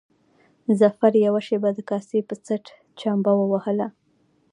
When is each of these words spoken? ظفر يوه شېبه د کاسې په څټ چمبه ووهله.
ظفر 0.79 1.11
يوه 1.25 1.41
شېبه 1.47 1.69
د 1.75 1.79
کاسې 1.89 2.19
په 2.27 2.35
څټ 2.45 2.63
چمبه 2.99 3.33
ووهله. 3.37 3.87